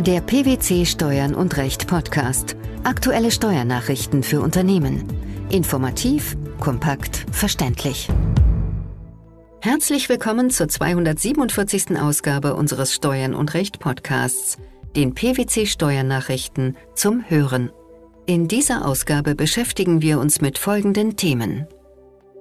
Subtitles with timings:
[0.00, 2.56] Der PwC Steuern und Recht Podcast.
[2.84, 5.04] Aktuelle Steuernachrichten für Unternehmen.
[5.50, 8.08] Informativ, kompakt, verständlich.
[9.60, 12.00] Herzlich willkommen zur 247.
[12.00, 14.56] Ausgabe unseres Steuern und Recht Podcasts,
[14.96, 17.70] den PwC Steuernachrichten zum Hören.
[18.24, 21.66] In dieser Ausgabe beschäftigen wir uns mit folgenden Themen.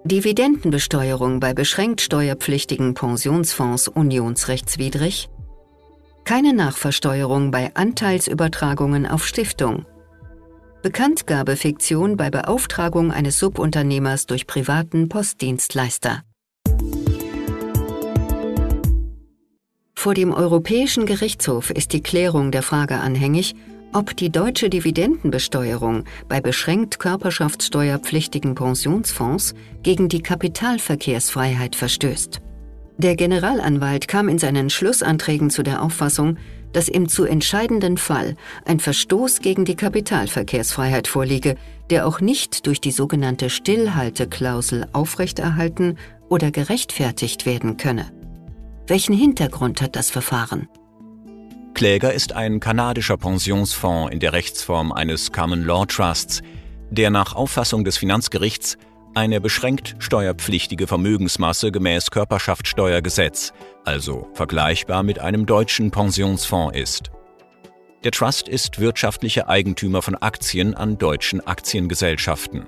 [0.05, 5.29] Dividendenbesteuerung bei beschränkt steuerpflichtigen Pensionsfonds unionsrechtswidrig,
[6.29, 9.87] keine Nachversteuerung bei Anteilsübertragungen auf Stiftung.
[10.83, 16.21] Bekanntgabefiktion bei Beauftragung eines Subunternehmers durch privaten Postdienstleister.
[19.95, 23.55] Vor dem Europäischen Gerichtshof ist die Klärung der Frage anhängig,
[23.91, 32.39] ob die deutsche Dividendenbesteuerung bei beschränkt körperschaftssteuerpflichtigen Pensionsfonds gegen die Kapitalverkehrsfreiheit verstößt.
[32.99, 36.35] Der Generalanwalt kam in seinen Schlussanträgen zu der Auffassung,
[36.73, 41.55] dass im zu entscheidenden Fall ein Verstoß gegen die Kapitalverkehrsfreiheit vorliege,
[41.89, 48.11] der auch nicht durch die sogenannte Stillhalteklausel aufrechterhalten oder gerechtfertigt werden könne.
[48.85, 50.67] Welchen Hintergrund hat das Verfahren?
[51.75, 56.41] Kläger ist ein kanadischer Pensionsfonds in der Rechtsform eines Common Law Trusts,
[56.89, 58.77] der nach Auffassung des Finanzgerichts
[59.13, 63.53] eine beschränkt steuerpflichtige Vermögensmasse gemäß Körperschaftssteuergesetz,
[63.85, 67.11] also vergleichbar mit einem deutschen Pensionsfonds ist.
[68.03, 72.65] Der Trust ist wirtschaftlicher Eigentümer von Aktien an deutschen Aktiengesellschaften.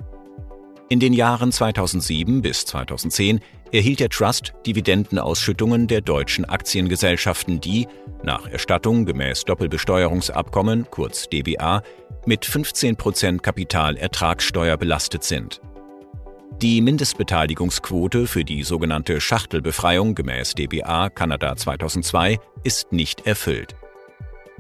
[0.89, 3.39] In den Jahren 2007 bis 2010
[3.71, 7.87] erhielt der Trust Dividendenausschüttungen der deutschen Aktiengesellschaften, die,
[8.23, 11.81] nach Erstattung gemäß Doppelbesteuerungsabkommen, kurz DBA,
[12.25, 15.61] mit 15% Kapitalertragssteuer belastet sind.
[16.59, 23.75] Die Mindestbeteiligungsquote für die sogenannte Schachtelbefreiung gemäß DBA Kanada 2002 ist nicht erfüllt.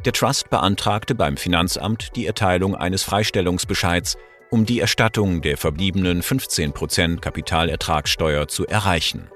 [0.05, 4.17] Der Trust beantragte beim Finanzamt die Erteilung eines Freistellungsbescheids,
[4.49, 9.29] um die Erstattung der verbliebenen 15% Kapitalertragssteuer zu erreichen.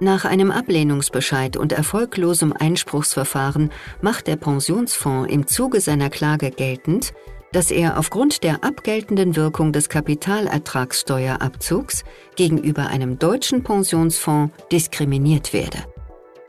[0.00, 3.70] Nach einem Ablehnungsbescheid und erfolglosem Einspruchsverfahren
[4.00, 7.12] macht der Pensionsfonds im Zuge seiner Klage geltend,
[7.52, 12.04] dass er aufgrund der abgeltenden Wirkung des Kapitalertragssteuerabzugs
[12.36, 15.78] gegenüber einem deutschen Pensionsfonds diskriminiert werde.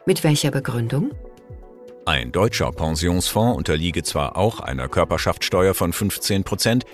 [0.05, 1.11] Mit welcher Begründung?
[2.05, 6.85] Ein deutscher Pensionsfonds unterliege zwar auch einer Körperschaftssteuer von 15 Prozent,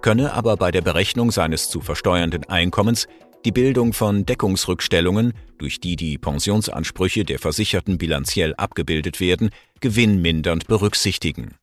[0.00, 3.06] könne aber bei der Berechnung seines zu versteuernden Einkommens
[3.44, 11.56] die Bildung von Deckungsrückstellungen, durch die die Pensionsansprüche der Versicherten bilanziell abgebildet werden, gewinnmindernd berücksichtigen.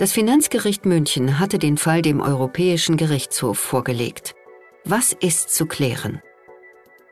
[0.00, 4.34] Das Finanzgericht München hatte den Fall dem Europäischen Gerichtshof vorgelegt.
[4.84, 6.20] Was ist zu klären?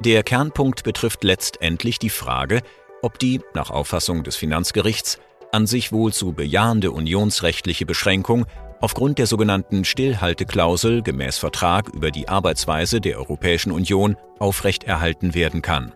[0.00, 2.60] Der Kernpunkt betrifft letztendlich die Frage,
[3.00, 5.20] ob die, nach Auffassung des Finanzgerichts,
[5.52, 8.46] an sich wohl zu bejahende unionsrechtliche Beschränkung
[8.80, 15.94] aufgrund der sogenannten Stillhalteklausel gemäß Vertrag über die Arbeitsweise der Europäischen Union aufrechterhalten werden kann.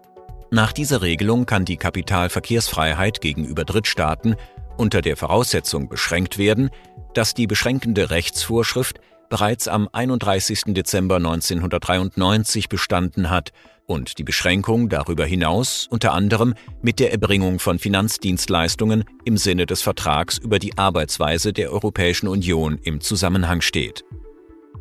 [0.53, 4.37] Nach dieser Regelung kann die Kapitalverkehrsfreiheit gegenüber Drittstaaten
[4.77, 6.71] unter der Voraussetzung beschränkt werden,
[7.15, 10.75] dass die beschränkende Rechtsvorschrift bereits am 31.
[10.75, 13.53] Dezember 1993 bestanden hat
[13.87, 19.83] und die Beschränkung darüber hinaus unter anderem mit der Erbringung von Finanzdienstleistungen im Sinne des
[19.83, 24.05] Vertrags über die Arbeitsweise der Europäischen Union im Zusammenhang steht.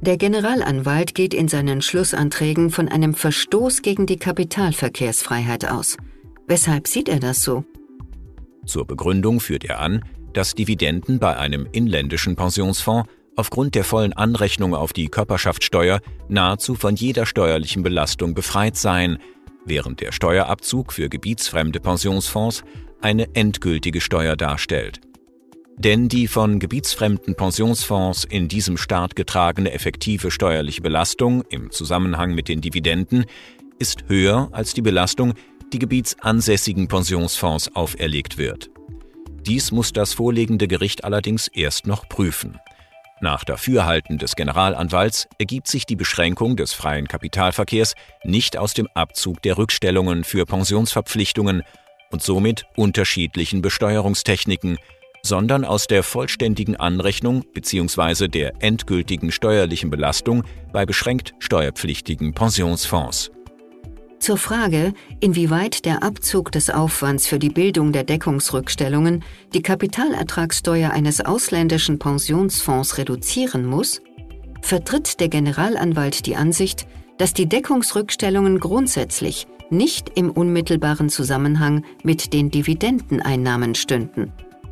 [0.01, 5.97] Der Generalanwalt geht in seinen Schlussanträgen von einem Verstoß gegen die Kapitalverkehrsfreiheit aus.
[6.47, 7.63] Weshalb sieht er das so?
[8.65, 10.03] Zur Begründung führt er an,
[10.33, 15.99] dass Dividenden bei einem inländischen Pensionsfonds aufgrund der vollen Anrechnung auf die Körperschaftssteuer
[16.29, 19.19] nahezu von jeder steuerlichen Belastung befreit seien,
[19.65, 22.63] während der Steuerabzug für gebietsfremde Pensionsfonds
[23.01, 25.01] eine endgültige Steuer darstellt.
[25.77, 32.47] Denn die von gebietsfremden Pensionsfonds in diesem Staat getragene effektive steuerliche Belastung im Zusammenhang mit
[32.47, 33.25] den Dividenden
[33.77, 35.33] ist höher als die Belastung,
[35.75, 38.69] die gebietsansässigen Pensionsfonds auferlegt wird.
[39.45, 42.61] Dies muss das vorliegende Gericht allerdings erst noch prüfen.
[43.19, 49.41] Nach Dafürhalten des Generalanwalts ergibt sich die Beschränkung des freien Kapitalverkehrs nicht aus dem Abzug
[49.41, 51.63] der Rückstellungen für Pensionsverpflichtungen
[52.09, 54.77] und somit unterschiedlichen Besteuerungstechniken,
[55.23, 58.29] sondern aus der vollständigen Anrechnung bzw.
[58.29, 63.34] der endgültigen steuerlichen Belastung bei beschränkt steuerpflichtigen Pensionsfonds.
[64.19, 69.23] Zur Frage, inwieweit der Abzug des Aufwands für die Bildung der Deckungsrückstellungen
[69.53, 74.01] die Kapitalertragssteuer eines ausländischen Pensionsfonds reduzieren muss,
[74.61, 82.49] vertritt der Generalanwalt die Ansicht, dass die Deckungsrückstellungen grundsätzlich nicht im unmittelbaren Zusammenhang mit den
[82.51, 84.31] Dividendeneinnahmen stünden.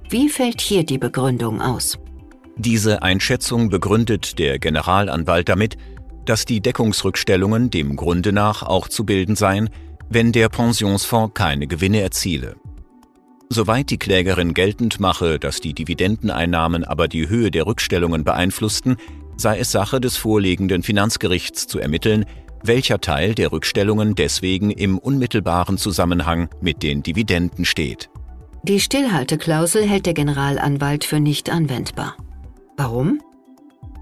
[0.09, 1.97] Wie fällt hier die Begründung aus?
[2.55, 5.75] Diese Einschätzung begründet der Generalanwalt damit,
[6.25, 9.69] dass die Deckungsrückstellungen dem Grunde nach auch zu bilden seien,
[10.09, 12.55] wenn der Pensionsfonds keine Gewinne erziele.
[13.49, 18.97] Soweit die Klägerin geltend mache, dass die Dividendeneinnahmen aber die Höhe der Rückstellungen beeinflussten,
[19.37, 22.25] sei es Sache des vorliegenden Finanzgerichts zu ermitteln,
[22.63, 28.09] welcher Teil der Rückstellungen deswegen im unmittelbaren Zusammenhang mit den Dividenden steht.
[28.63, 32.15] Die Stillhalteklausel hält der Generalanwalt für nicht anwendbar.
[32.77, 33.21] Warum?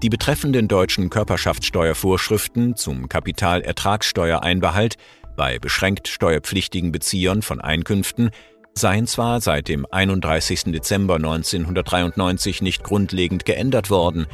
[0.02, 4.96] Die betreffenden deutschen Körperschaftssteuervorschriften zum Kapitalertragssteuereinbehalt
[5.36, 8.30] bei beschränkt steuerpflichtigen Beziehern von Einkünften
[8.74, 10.64] seien zwar seit dem 31.
[10.72, 14.26] Dezember 1993 nicht grundlegend geändert worden,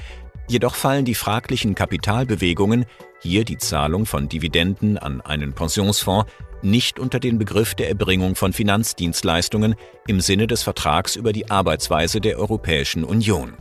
[0.49, 2.87] jedoch fallen die fraglichen Kapitalbewegungen,
[3.21, 6.33] hier die Zahlung von Dividenden an einen Pensionsfonds,
[6.63, 9.75] nicht unter den Begriff der Erbringung von Finanzdienstleistungen
[10.07, 13.53] im Sinne des Vertrags über die Arbeitsweise der Europäischen Union.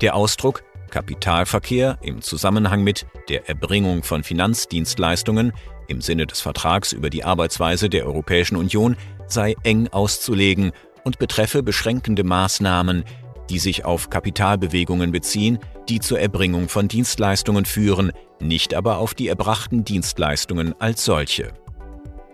[0.00, 5.52] Der Ausdruck Kapitalverkehr im Zusammenhang mit der Erbringung von Finanzdienstleistungen
[5.88, 8.96] im Sinne des Vertrags über die Arbeitsweise der Europäischen Union
[9.26, 10.72] sei eng auszulegen
[11.04, 13.04] und betreffe beschränkende Maßnahmen,
[13.50, 15.58] die sich auf Kapitalbewegungen beziehen,
[15.88, 21.52] die zur Erbringung von Dienstleistungen führen, nicht aber auf die erbrachten Dienstleistungen als solche.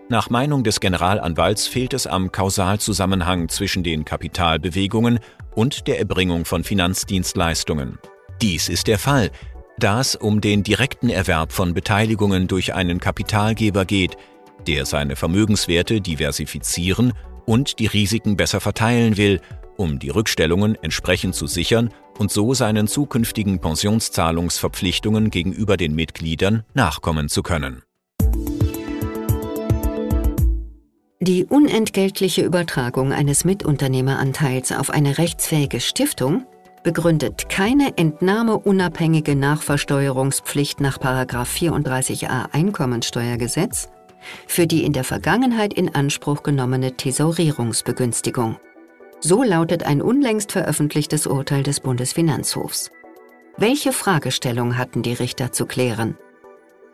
[0.09, 5.19] Nach Meinung des Generalanwalts fehlt es am Kausalzusammenhang zwischen den Kapitalbewegungen
[5.55, 7.97] und der Erbringung von Finanzdienstleistungen.
[8.41, 9.31] Dies ist der Fall,
[9.77, 14.17] da es um den direkten Erwerb von Beteiligungen durch einen Kapitalgeber geht,
[14.67, 17.13] der seine Vermögenswerte diversifizieren
[17.45, 19.41] und die Risiken besser verteilen will,
[19.77, 27.29] um die Rückstellungen entsprechend zu sichern und so seinen zukünftigen Pensionszahlungsverpflichtungen gegenüber den Mitgliedern nachkommen
[27.29, 27.83] zu können.
[31.21, 36.45] Die unentgeltliche Übertragung eines Mitunternehmeranteils auf eine rechtsfähige Stiftung
[36.85, 43.89] begründet keine entnahmeunabhängige Nachversteuerungspflicht nach 34a Einkommensteuergesetz
[44.47, 48.57] für die in der Vergangenheit in Anspruch genommene Thesaurierungsbegünstigung.
[49.19, 52.91] So lautet ein unlängst veröffentlichtes Urteil des Bundesfinanzhofs.
[53.57, 56.17] Welche Fragestellung hatten die Richter zu klären?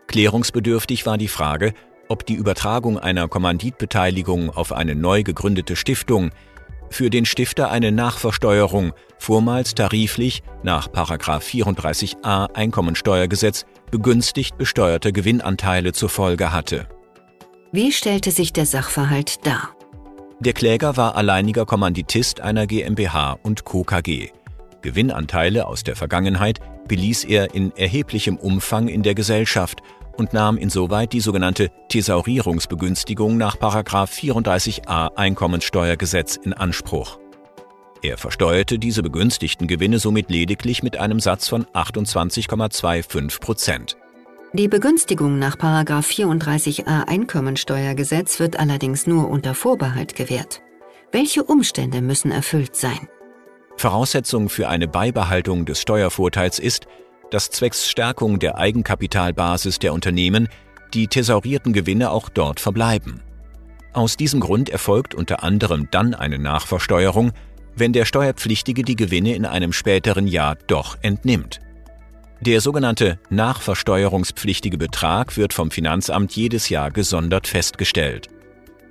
[0.06, 1.74] Klärungsbedürftig war die Frage,
[2.08, 6.30] ob die Übertragung einer Kommanditbeteiligung auf eine neu gegründete Stiftung
[6.92, 16.52] für den Stifter eine Nachversteuerung, vormals tariflich nach 34a Einkommensteuergesetz begünstigt besteuerte Gewinnanteile zur Folge
[16.52, 16.86] hatte.
[17.72, 19.70] Wie stellte sich der Sachverhalt dar?
[20.40, 23.84] Der Kläger war alleiniger Kommanditist einer GmbH und Co.
[23.84, 24.30] KG.
[24.82, 26.58] Gewinnanteile aus der Vergangenheit
[26.88, 29.82] beließ er in erheblichem Umfang in der Gesellschaft
[30.16, 37.18] und nahm insoweit die sogenannte Thesaurierungsbegünstigung nach 34a Einkommensteuergesetz in Anspruch.
[38.02, 43.96] Er versteuerte diese begünstigten Gewinne somit lediglich mit einem Satz von 28,25 Prozent.
[44.54, 50.60] Die Begünstigung nach 34a Einkommensteuergesetz wird allerdings nur unter Vorbehalt gewährt.
[51.10, 53.08] Welche Umstände müssen erfüllt sein?
[53.76, 56.86] Voraussetzung für eine Beibehaltung des Steuervorteils ist,
[57.32, 60.48] dass zwecks Stärkung der Eigenkapitalbasis der Unternehmen
[60.92, 63.22] die thesaurierten Gewinne auch dort verbleiben.
[63.94, 67.32] Aus diesem Grund erfolgt unter anderem dann eine Nachversteuerung,
[67.74, 71.60] wenn der Steuerpflichtige die Gewinne in einem späteren Jahr doch entnimmt.
[72.40, 78.28] Der sogenannte nachversteuerungspflichtige Betrag wird vom Finanzamt jedes Jahr gesondert festgestellt.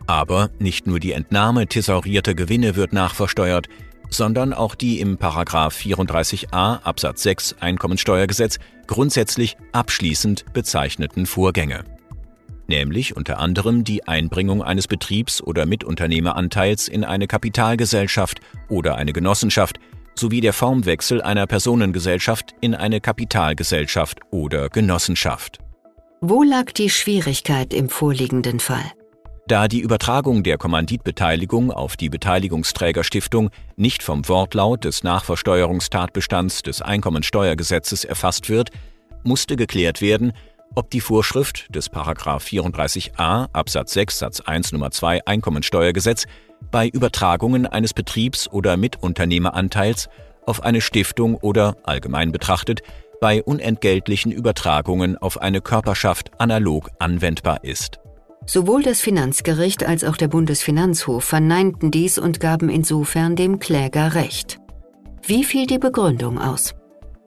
[0.08, 3.68] Aber nicht nur die Entnahme thesaurierter Gewinne wird nachversteuert,
[4.12, 11.86] sondern auch die im 34a Absatz 6 Einkommensteuergesetz grundsätzlich abschließend bezeichneten Vorgänge.
[12.68, 18.40] Nämlich unter anderem die Einbringung eines Betriebs- oder Mitunternehmeranteils in eine Kapitalgesellschaft
[18.70, 19.80] oder eine Genossenschaft
[20.16, 25.60] sowie der Formwechsel einer Personengesellschaft in eine Kapitalgesellschaft oder Genossenschaft.
[26.22, 28.92] Wo lag die Schwierigkeit im vorliegenden Fall?
[29.48, 38.06] Da die Übertragung der Kommanditbeteiligung auf die Beteiligungsträgerstiftung nicht vom Wortlaut des Nachversteuerungstatbestands des Einkommensteuergesetzes
[38.06, 38.70] erfasst wird,
[39.24, 40.34] musste geklärt werden,
[40.76, 46.28] ob die Vorschrift des 34a Absatz 6 Satz 1 Nummer 2 Einkommensteuergesetz
[46.72, 50.10] bei Übertragungen eines Betriebs- oder Mitunternehmeranteils
[50.46, 52.82] auf eine Stiftung oder allgemein betrachtet
[53.20, 58.01] bei unentgeltlichen Übertragungen auf eine Körperschaft analog anwendbar ist.
[58.46, 64.60] Sowohl das Finanzgericht als auch der Bundesfinanzhof verneinten dies und gaben insofern dem Kläger Recht.
[65.24, 66.74] Wie fiel die Begründung aus?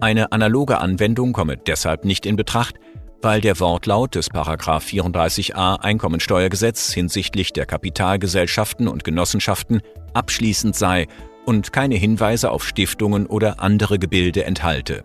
[0.01, 2.75] Eine analoge Anwendung komme deshalb nicht in Betracht,
[3.23, 9.81] weil der Wortlaut des 34a Einkommensteuergesetz hinsichtlich der Kapitalgesellschaften und Genossenschaften
[10.13, 11.07] abschließend sei
[11.47, 15.03] und keine Hinweise auf Stiftungen oder andere Gebilde enthalte.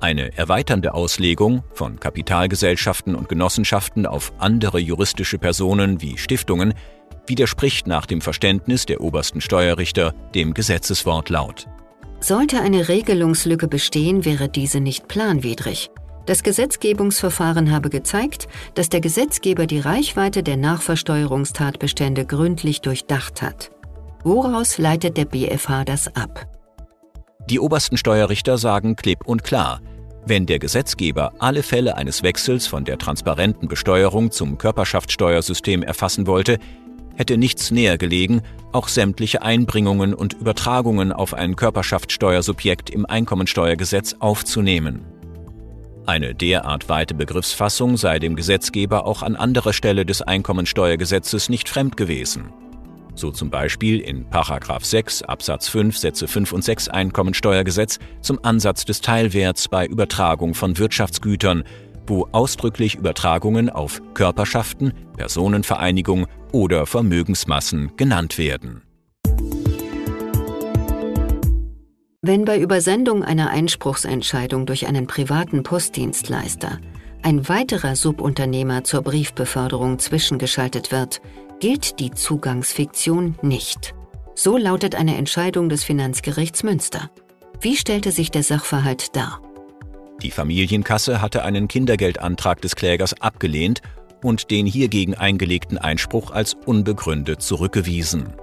[0.00, 6.74] Eine erweiternde Auslegung von Kapitalgesellschaften und Genossenschaften auf andere juristische Personen wie Stiftungen
[7.26, 11.66] widerspricht nach dem Verständnis der obersten Steuerrichter dem Gesetzeswortlaut.
[12.20, 15.90] Sollte eine Regelungslücke bestehen, wäre diese nicht planwidrig.
[16.26, 23.70] Das Gesetzgebungsverfahren habe gezeigt, dass der Gesetzgeber die Reichweite der Nachversteuerungstatbestände gründlich durchdacht hat.
[24.24, 26.46] Woraus leitet der BFH das ab?
[27.48, 29.80] Die obersten Steuerrichter sagen klipp und klar,
[30.26, 36.58] wenn der Gesetzgeber alle Fälle eines Wechsels von der transparenten Besteuerung zum Körperschaftssteuersystem erfassen wollte,
[37.14, 45.06] hätte nichts näher gelegen, auch sämtliche Einbringungen und Übertragungen auf ein Körperschaftssteuersubjekt im Einkommensteuergesetz aufzunehmen.
[46.04, 51.96] Eine derart weite Begriffsfassung sei dem Gesetzgeber auch an anderer Stelle des Einkommensteuergesetzes nicht fremd
[51.96, 52.52] gewesen
[53.18, 54.26] so zum Beispiel in
[54.80, 60.78] 6 Absatz 5 Sätze 5 und 6 Einkommensteuergesetz zum Ansatz des Teilwerts bei Übertragung von
[60.78, 61.64] Wirtschaftsgütern,
[62.06, 68.82] wo ausdrücklich Übertragungen auf Körperschaften, Personenvereinigung oder Vermögensmassen genannt werden.
[72.22, 76.80] Wenn bei Übersendung einer Einspruchsentscheidung durch einen privaten Postdienstleister
[77.22, 81.20] ein weiterer Subunternehmer zur Briefbeförderung zwischengeschaltet wird,
[81.60, 83.94] gilt die Zugangsfiktion nicht.
[84.34, 87.10] So lautet eine Entscheidung des Finanzgerichts Münster.
[87.60, 89.40] Wie stellte sich der Sachverhalt dar?
[90.22, 93.80] Die Familienkasse hatte einen Kindergeldantrag des Klägers abgelehnt
[94.22, 98.34] und den hiergegen eingelegten Einspruch als unbegründet zurückgewiesen.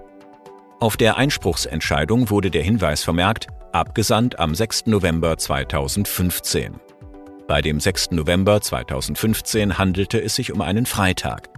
[0.80, 4.88] Auf der Einspruchsentscheidung wurde der Hinweis vermerkt, abgesandt am 6.
[4.88, 6.76] November 2015.
[7.48, 8.12] Bei dem 6.
[8.12, 11.53] November 2015 handelte es sich um einen Freitag.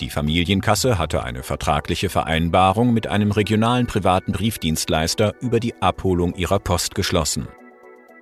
[0.00, 6.58] Die Familienkasse hatte eine vertragliche Vereinbarung mit einem regionalen privaten Briefdienstleister über die Abholung ihrer
[6.58, 7.46] Post geschlossen.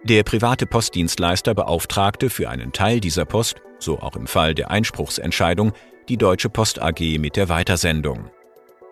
[0.04, 5.72] Der private Postdienstleister beauftragte für einen Teil dieser Post, so auch im Fall der Einspruchsentscheidung,
[6.08, 8.30] die Deutsche Post AG mit der Weitersendung.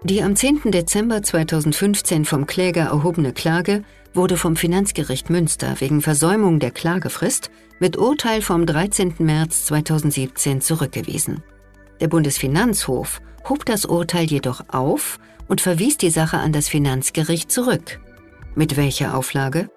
[0.02, 0.70] Die am 10.
[0.70, 3.82] Dezember 2015 vom Kläger erhobene Klage
[4.14, 9.16] wurde vom Finanzgericht Münster wegen Versäumung der Klagefrist mit Urteil vom 13.
[9.18, 11.42] März 2017 zurückgewiesen.
[12.00, 18.00] Der Bundesfinanzhof hob das Urteil jedoch auf und verwies die Sache an das Finanzgericht zurück.
[18.54, 19.70] Mit welcher Auflage?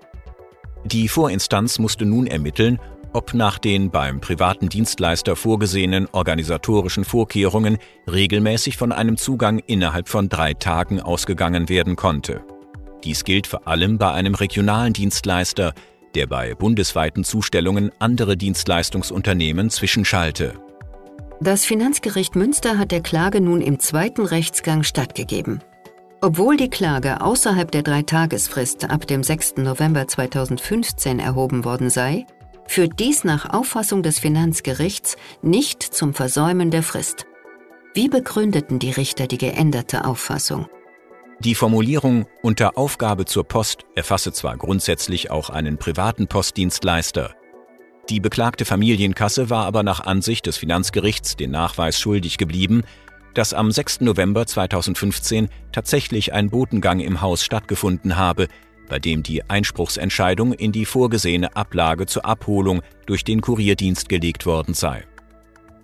[0.85, 2.79] Die Vorinstanz musste nun ermitteln,
[3.13, 7.77] ob nach den beim privaten Dienstleister vorgesehenen organisatorischen Vorkehrungen
[8.09, 12.43] regelmäßig von einem Zugang innerhalb von drei Tagen ausgegangen werden konnte.
[13.03, 15.73] Dies gilt vor allem bei einem regionalen Dienstleister,
[16.15, 20.53] der bei bundesweiten Zustellungen andere Dienstleistungsunternehmen zwischenschalte.
[21.43, 25.59] Das Finanzgericht Münster hat der Klage nun im zweiten Rechtsgang stattgegeben.
[26.21, 29.57] Obwohl die Klage außerhalb der Dreitagesfrist ab dem 6.
[29.57, 32.25] November 2015 erhoben worden sei,
[32.65, 37.25] führt dies nach Auffassung des Finanzgerichts nicht zum Versäumen der Frist.
[37.93, 40.67] Wie begründeten die Richter die geänderte Auffassung?
[41.39, 47.35] Die Formulierung unter Aufgabe zur Post erfasse zwar grundsätzlich auch einen privaten Postdienstleister,
[48.09, 52.83] die beklagte Familienkasse war aber nach Ansicht des Finanzgerichts den Nachweis schuldig geblieben,
[53.33, 54.01] dass am 6.
[54.01, 58.47] November 2015 tatsächlich ein Botengang im Haus stattgefunden habe,
[58.89, 64.73] bei dem die Einspruchsentscheidung in die vorgesehene Ablage zur Abholung durch den Kurierdienst gelegt worden
[64.73, 65.05] sei.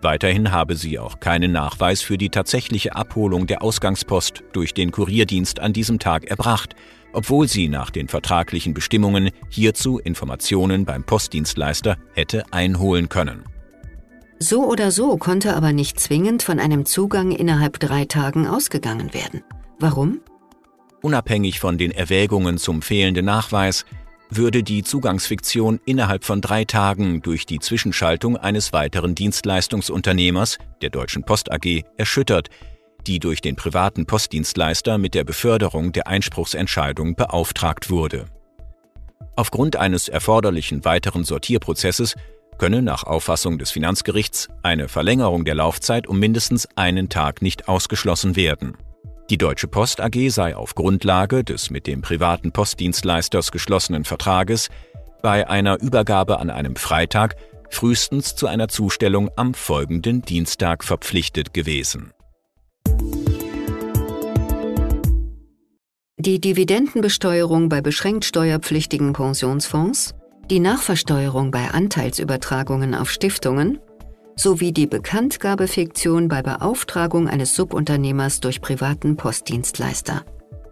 [0.02, 5.60] Weiterhin habe sie auch keinen Nachweis für die tatsächliche Abholung der Ausgangspost durch den Kurierdienst
[5.60, 6.76] an diesem Tag erbracht,
[7.14, 13.44] obwohl sie nach den vertraglichen Bestimmungen hierzu Informationen beim Postdienstleister hätte einholen können.
[14.40, 19.44] So oder so konnte aber nicht zwingend von einem Zugang innerhalb drei Tagen ausgegangen werden.
[19.80, 20.22] Warum?
[21.02, 23.86] Unabhängig von den Erwägungen zum fehlenden Nachweis
[24.30, 31.24] würde die Zugangsfiktion innerhalb von drei Tagen durch die Zwischenschaltung eines weiteren Dienstleistungsunternehmers, der Deutschen
[31.24, 32.50] Post AG, erschüttert,
[33.08, 38.26] die durch den privaten Postdienstleister mit der Beförderung der Einspruchsentscheidung beauftragt wurde.
[39.36, 42.16] Aufgrund eines erforderlichen weiteren Sortierprozesses
[42.58, 48.36] könne nach Auffassung des Finanzgerichts eine Verlängerung der Laufzeit um mindestens einen Tag nicht ausgeschlossen
[48.36, 48.78] werden.
[49.30, 54.70] Die Deutsche Post AG sei auf Grundlage des mit dem privaten Postdienstleisters geschlossenen Vertrages
[55.22, 57.36] bei einer Übergabe an einem Freitag
[57.70, 62.12] frühestens zu einer Zustellung am folgenden Dienstag verpflichtet gewesen.
[66.22, 70.16] Die Dividendenbesteuerung bei beschränkt steuerpflichtigen Pensionsfonds,
[70.50, 73.80] die Nachversteuerung bei Anteilsübertragungen auf Stiftungen
[74.36, 80.26] sowie die Bekanntgabefiktion bei Beauftragung eines Subunternehmers durch privaten Postdienstleister.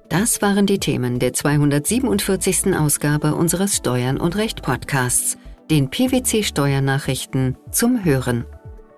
[0.09, 2.75] Das waren die Themen der 247.
[2.75, 5.37] Ausgabe unseres Steuern und Recht Podcasts,
[5.71, 8.45] den PwC Steuernachrichten zum Hören.